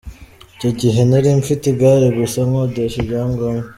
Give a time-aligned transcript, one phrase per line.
[0.55, 3.63] Icyo gihe nari mfite igare gusa, nkodesha ibyangombwa.